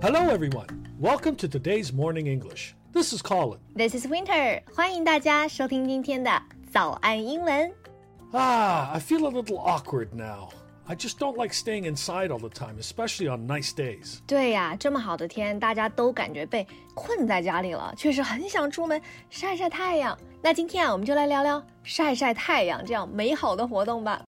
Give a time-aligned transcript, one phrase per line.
[0.00, 0.66] Hello, everyone.
[0.98, 2.74] Welcome to today's Morning English.
[2.92, 3.58] This is Colin.
[3.74, 7.72] This is Winter，欢迎大家收听今天的早安英文。
[8.32, 10.50] Ah, I feel a little awkward now.
[10.84, 14.18] I just don't like staying inside all the time, especially on nice days.
[14.26, 19.00] 对呀，这么好的天，大家都感觉被困在家里了，确实很想出门
[19.30, 20.18] 晒晒太阳。
[20.42, 24.22] 那今天啊，我们就来聊聊晒晒太阳这样美好的活动吧。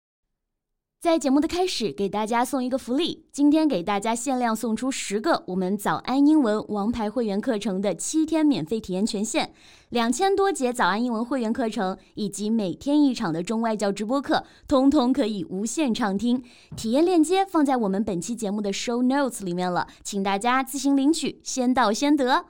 [1.00, 9.52] 在节目的开始，给大家送一个福利，今天给大家限量送出十个我们早安英文王牌会员课程的七天免费体验权限，
[9.90, 16.42] 两千多节早安英文会员课程以及每天一场的中外教直播课，通通可以无限畅听。
[16.76, 22.46] 体验链接放在我们本期节目的 show notes 里面了，请大家自行领取，先到先得。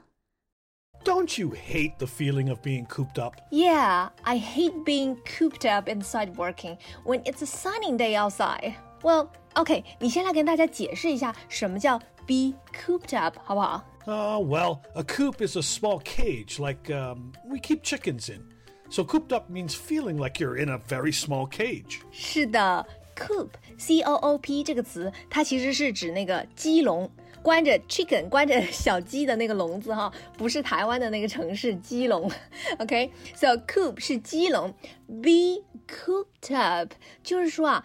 [1.04, 3.34] Don't you hate the feeling of being cooped up?
[3.50, 8.74] Yeah, I hate being cooped up inside working when it's a sunny day outside.
[9.02, 13.84] Well, OK，你先来跟大家解释一下什么叫 be cooped up，好不好？
[14.06, 18.42] Uh, well, a coop is a small cage like um, we keep chickens in.
[18.88, 22.00] So cooped up means feeling like you're in a very small cage.
[22.12, 27.10] 是的，coop c o o p 这个词，它其实是指那个鸡笼，
[27.42, 32.30] 关着 chicken 关着小鸡的那个笼子哈，不是台湾的那个城市鸡笼。
[32.78, 34.72] OK，so、coop 是鸡笼，
[35.06, 37.84] be cooped up 就是说啊，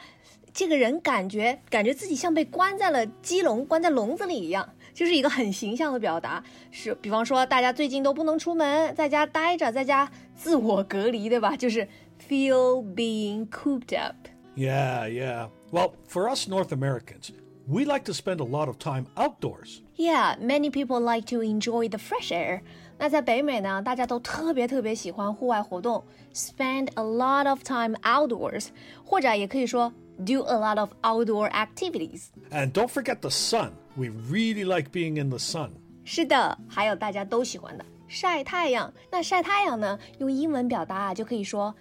[0.53, 4.69] 这个人感觉感觉自己像被关在了鸡笼，关在笼子里一样。
[4.91, 11.55] 就是一个很形象的表达，是比方说大家最近都不能出门，在家待着，在家自我隔离，对吧？
[11.55, 11.87] 就是
[12.27, 14.15] feel being cooped up。
[14.57, 15.49] Yeah, yeah.
[15.71, 17.29] Well, for us North Americans,
[17.67, 19.81] we like to spend a lot of time outdoors.
[19.95, 22.61] Yeah, many people like to enjoy the fresh air.
[22.97, 28.67] 那在北美呢，大家都特别特别喜欢户外活动，spend a lot of time outdoors，
[29.05, 32.25] 或者也可以说 do a lot of outdoor activities。
[32.51, 33.71] And don't forget the sun.
[33.95, 35.69] We really like being in the sun.
[36.03, 38.93] 是的，还有大家都喜欢的晒太阳。
[39.11, 41.73] 那晒太阳呢，用英文表达啊，就可以说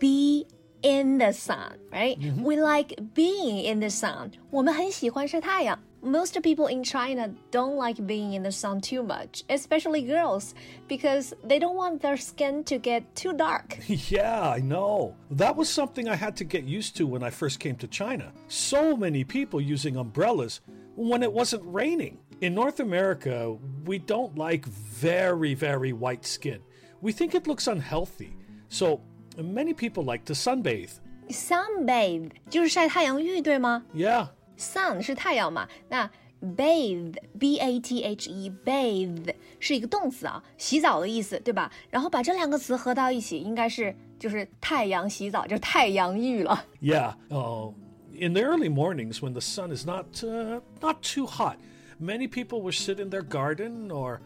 [0.00, 0.46] be
[0.82, 2.18] in the sun, right?
[2.36, 4.32] We like being in the sun.
[4.50, 5.78] 我们很喜欢晒太阳。
[6.02, 10.52] Most people in China don't like being in the sun too much, especially girls,
[10.86, 13.78] because they don't want their skin to get too dark.
[13.88, 15.14] Yeah, I know.
[15.30, 18.32] That was something I had to get used to when I first came to China.
[18.48, 20.60] So many people using umbrellas
[20.94, 22.18] when it wasn't raining.
[22.42, 26.60] In North America, we don't like very, very white skin.
[27.00, 28.36] We think it looks unhealthy.
[28.68, 29.00] So
[29.38, 30.90] many people like to sunbathe.
[31.28, 33.84] Sunbathe 就是晒太阳浴，对吗？
[33.94, 34.28] Yeah.
[34.58, 41.72] sun 是太阳嘛，那 bathe b a t h e bathe 是一个动词啊，洗澡的意思，对吧？
[41.90, 46.64] 然后把这两个词合到一起，应该是就是太阳洗澡，就是太阳浴了。
[46.80, 47.14] Yeah.
[47.30, 47.74] Oh,
[48.12, 51.56] in the early mornings when the sun is not uh, not too hot,
[51.98, 54.20] many people will sit in their garden or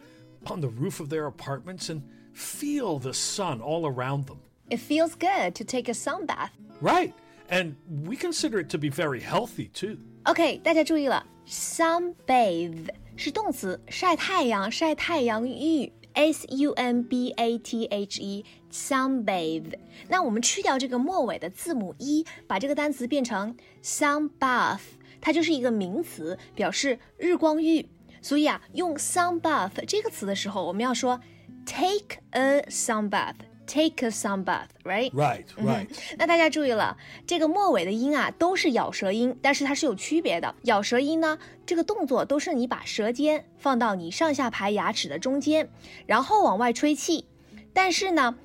[0.45, 2.01] on the roof of their apartments and
[2.33, 4.39] feel the sun all around them.
[4.69, 6.51] It feels good to take a sun bath.
[6.81, 7.13] Right.
[7.49, 9.97] And we consider it to be very healthy too.
[10.23, 15.91] OK，大家注意了，sunbathe 是动词，晒太阳、晒太阳浴。
[16.13, 19.77] S U N B A T H E sunbathe。
[20.09, 24.79] 那我们去掉这个末尾的字母 e，把这个单词变成 sun bath，
[25.21, 27.87] 它就是一个名词，表示日光浴。
[28.21, 31.21] 所以啊，用 sun bath 这个词的时候，我们要说
[31.65, 33.35] take a sun bath。
[33.66, 35.10] Take a sun bath, right?
[35.12, 35.88] Right, right.
[36.18, 40.54] 那大家注意了，这个末尾的音啊都是咬舌音，但是它是有区别的。
[40.64, 45.68] 咬舌音呢，这个动作都是你把舌尖放到你上下排牙齿的中间，
[46.06, 47.24] 然后往外吹气。
[47.72, 48.36] 但是呢，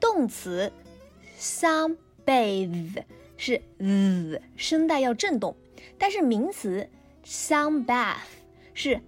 [0.00, 0.72] 动词
[1.38, 3.04] sunbathe
[3.36, 5.54] 是 z 声带要震动，
[5.98, 6.88] 但是名词
[7.26, 8.16] sun bath
[8.72, 9.00] 是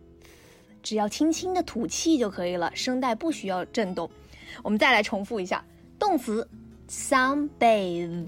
[0.83, 4.11] 只要轻轻的吐气就可以了，声带不需要震动。
[4.64, 5.64] 我们再来重复一下，
[5.98, 6.48] 动词
[6.90, 8.28] sunbathe，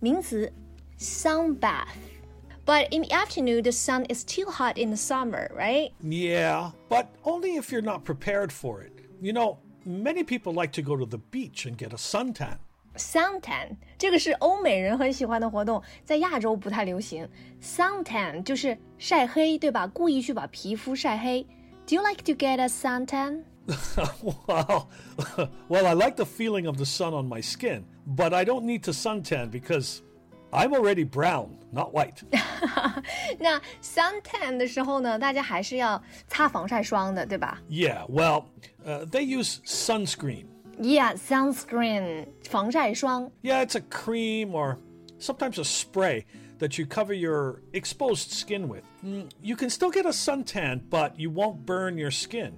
[0.00, 0.52] 名词
[0.98, 5.92] sunbath。But in the afternoon, the sun is too hot in the summer, right?
[6.02, 8.92] Yeah, but only if you're not prepared for it.
[9.20, 9.56] You know,
[9.86, 12.58] many people like to go to the beach and get a suntan.
[12.96, 17.26] Suntan 这个是欧美人很喜欢的活动，在亚洲不太流行。
[17.62, 19.86] Suntan 就是晒黑，对吧？
[19.86, 21.46] 故意去把皮肤晒黑。
[21.86, 23.44] Do you like to get a suntan?
[24.46, 24.88] well,
[25.68, 28.82] well, I like the feeling of the sun on my skin, but I don't need
[28.84, 30.02] to suntan because
[30.50, 32.22] I'm already brown, not white.
[33.38, 38.44] 那 suntan 的时候呢，大家还是要擦防晒霜的，对吧 yeah, well,
[38.86, 40.46] uh, they use sunscreen.
[40.80, 43.30] ？Yeah, sunscreen 防晒霜。
[43.42, 44.78] Yeah, it's a cream or
[45.18, 46.24] sometimes a spray
[46.58, 48.84] that you cover your exposed skin with.
[49.04, 52.52] Mm, you can still get a suntan, but you won't burn your skin.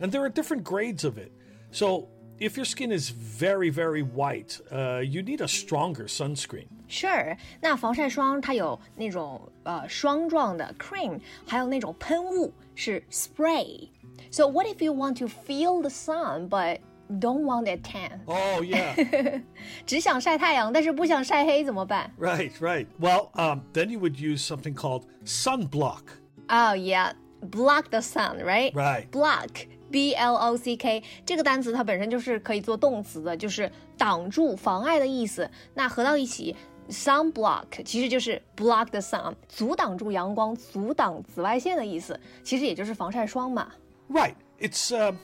[0.00, 1.32] And there are different grades of it.
[1.70, 2.08] So
[2.38, 6.66] if your skin is very, very white, uh, you need a stronger sunscreen.
[6.88, 17.82] Sure，那防晒霜它有那种呃霜状的 cream，还有那种喷雾是 spray。So what if you want to feel the sun but don't want it
[17.82, 18.20] tan？
[18.26, 19.42] Oh, yeah.
[19.86, 22.86] 只想晒太阳，但是不想晒黑怎么办 right, right.
[23.00, 26.02] Well, um, then you would use something called sunblock.
[26.48, 28.72] ？Oh yeah，block the sun，right？
[28.72, 29.10] Right.
[29.10, 35.48] block b l o c k 这个单词它本身就是可以做动词的，就是挡住、妨碍的意思。
[35.74, 36.54] 那合到一起，
[36.88, 43.72] sunblock 其实就是 block the sun，阻挡住阳光、阻挡紫外线的意思，其实也就是防晒霜嘛。
[44.08, 44.34] Right.
[44.58, 45.14] It's uh,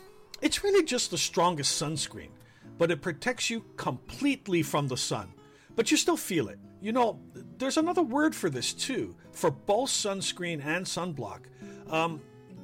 [0.40, 2.29] it's really just the strongest sunscreen,
[2.79, 5.29] but it protects you completely from the sun.
[5.75, 6.58] But you still feel it.
[6.82, 7.17] You know,
[7.58, 9.14] there's another word for this too.
[9.32, 11.44] For both sunscreen and sunblock,
[11.90, 12.20] um,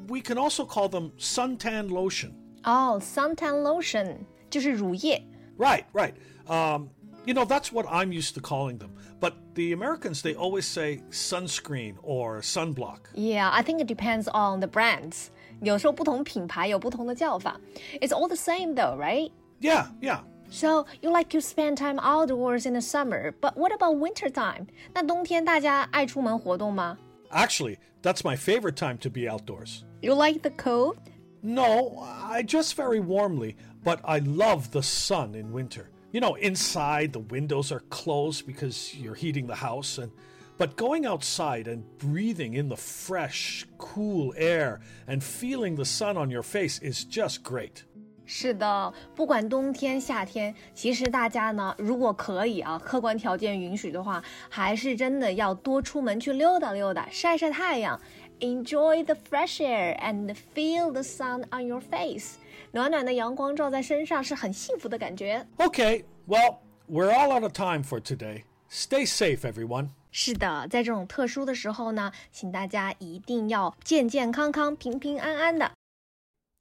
[0.08, 2.32] we can also call them suntan lotion.
[2.64, 4.18] 哦、s u n t a n lotion
[4.50, 5.22] 就是乳液。
[5.56, 6.14] Right, right.
[6.46, 6.88] Um,
[7.24, 8.90] you know, that's what I'm used to calling them.
[9.20, 13.10] But the Americans, they always say sunscreen or sunblock.
[13.14, 15.28] Yeah, I think it depends on the brands.
[15.60, 17.60] 有时候不同品牌有不同的叫法。
[18.00, 19.30] It's all the same though, right?
[19.60, 20.20] Yeah, yeah.
[20.50, 24.66] So you like to spend time outdoors in the summer, but what about winter time?
[24.94, 26.96] 那冬天大家爱出门活动吗
[27.33, 29.85] Actually, that's my favorite time to be outdoors.
[30.01, 30.99] You like the cold?
[31.41, 35.89] No, I dress very warmly, but I love the sun in winter.
[36.11, 40.11] You know, inside the windows are closed because you're heating the house and
[40.57, 46.29] but going outside and breathing in the fresh, cool air and feeling the sun on
[46.29, 47.83] your face is just great.
[48.25, 57.99] 是的，不管冬天夏天，其实大家呢，如果可以啊，客观条件允许的话，还是真的要多出门去溜达溜达，晒晒太阳
[58.39, 62.35] ，enjoy the fresh air and feel the sun on your face。
[62.71, 65.45] 暖暖的阳光照在身上是很幸福的感觉。
[65.57, 66.59] Okay, well,
[66.89, 68.43] we're all out of time for today.
[68.69, 69.89] Stay safe, everyone.
[70.11, 75.69] 是的，在这种特殊的时候呢，请大家一定要健健康康、平平安安的。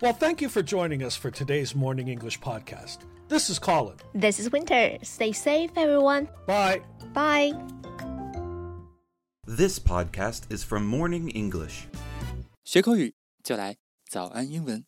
[0.00, 2.98] Well, thank you for joining us for today's Morning English podcast.
[3.28, 3.96] This is Colin.
[4.14, 4.98] This is Winter.
[5.02, 6.28] Stay safe, everyone.
[6.46, 6.80] Bye.
[7.12, 7.52] Bye.
[9.46, 11.86] This podcast is from Morning English.
[12.64, 13.76] 学口语就来
[14.08, 14.86] 早安英文。